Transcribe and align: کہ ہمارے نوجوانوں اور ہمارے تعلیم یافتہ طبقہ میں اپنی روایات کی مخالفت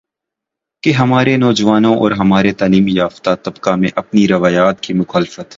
کہ 0.83 0.91
ہمارے 0.91 1.35
نوجوانوں 1.37 1.95
اور 1.95 2.11
ہمارے 2.11 2.51
تعلیم 2.51 2.87
یافتہ 2.87 3.35
طبقہ 3.43 3.75
میں 3.75 3.89
اپنی 3.95 4.27
روایات 4.27 4.81
کی 4.81 4.93
مخالفت 4.93 5.49